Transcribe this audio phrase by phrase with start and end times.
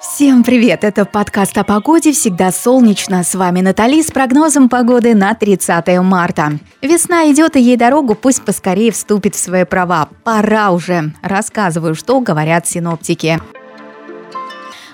[0.00, 0.82] Всем привет!
[0.82, 3.22] Это подкаст о погоде «Всегда солнечно».
[3.22, 6.58] С вами Натали с прогнозом погоды на 30 марта.
[6.80, 10.08] Весна идет, и ей дорогу пусть поскорее вступит в свои права.
[10.24, 11.12] Пора уже.
[11.20, 13.42] Рассказываю, что говорят синоптики.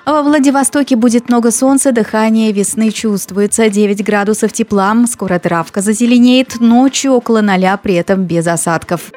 [0.04, 3.68] Во Владивостоке будет много солнца, дыхание весны чувствуется.
[3.68, 9.12] 9 градусов тепла, скоро травка зазеленеет, ночью около ноля, при этом без осадков.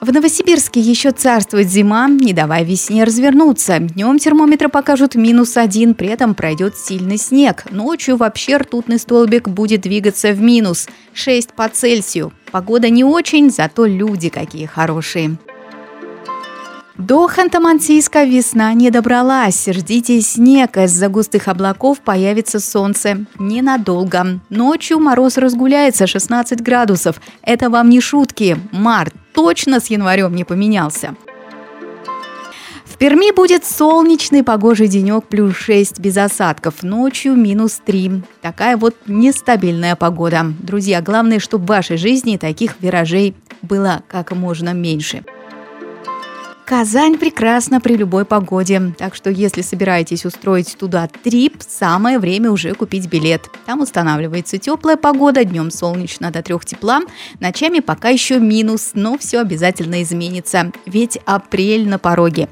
[0.00, 3.80] В Новосибирске еще царствует зима, не давая весне развернуться.
[3.80, 7.64] Днем термометры покажут минус один, при этом пройдет сильный снег.
[7.70, 12.32] Ночью вообще ртутный столбик будет двигаться в минус 6 по Цельсию.
[12.50, 15.36] Погода не очень, зато люди какие хорошие.
[16.96, 19.66] До Ханты-Мансийска весна не добралась.
[19.66, 23.26] Ждите снег, из-за густых облаков появится солнце.
[23.38, 24.40] Ненадолго.
[24.48, 27.20] Ночью мороз разгуляется 16 градусов.
[27.42, 28.58] Это вам не шутки.
[28.72, 31.14] Март точно с январем не поменялся.
[32.84, 38.22] В Перми будет солнечный погожий денек плюс 6 без осадков, ночью минус 3.
[38.42, 40.52] Такая вот нестабильная погода.
[40.58, 45.24] Друзья, главное, чтобы в вашей жизни таких виражей было как можно меньше.
[46.70, 52.74] Казань прекрасна при любой погоде, так что если собираетесь устроить туда трип, самое время уже
[52.74, 53.50] купить билет.
[53.66, 57.00] Там устанавливается теплая погода, днем солнечно до трех тепла,
[57.40, 62.48] ночами пока еще минус, но все обязательно изменится, ведь апрель на пороге.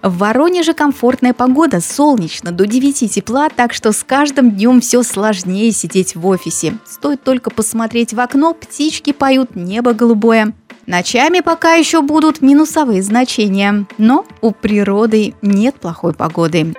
[0.00, 5.72] В Воронеже комфортная погода, солнечно, до 9 тепла, так что с каждым днем все сложнее
[5.72, 6.78] сидеть в офисе.
[6.86, 10.54] Стоит только посмотреть в окно, птички поют, небо голубое.
[10.86, 16.74] Ночами пока еще будут минусовые значения, но у природы нет плохой погоды.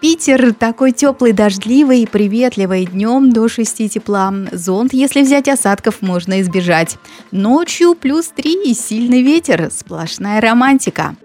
[0.00, 2.86] Питер такой теплый, дождливый и приветливый.
[2.86, 4.32] Днем до 6 тепла.
[4.50, 6.96] Зонт, если взять осадков, можно избежать.
[7.32, 9.68] Ночью плюс 3 и сильный ветер.
[9.70, 11.16] Сплошная романтика.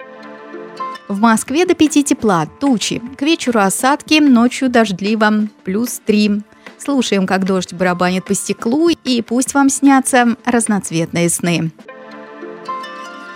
[1.08, 3.02] В Москве до 5 тепла, тучи.
[3.18, 6.42] К вечеру осадки, ночью дождливо, плюс 3.
[6.86, 11.72] Слушаем, как дождь барабанит по стеклу, и пусть вам снятся разноцветные сны.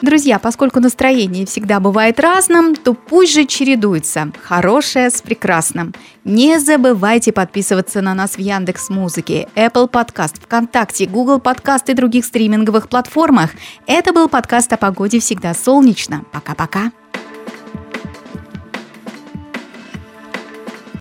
[0.03, 5.95] Друзья, поскольку настроение всегда бывает разным, то пусть же чередуется хорошее с прекрасным.
[6.23, 12.25] Не забывайте подписываться на нас в Яндекс Музыке, Apple Podcast, ВКонтакте, Google Podcast и других
[12.25, 13.49] стриминговых платформах.
[13.87, 16.23] Это был подкаст о погоде «Всегда солнечно».
[16.31, 16.91] Пока-пока.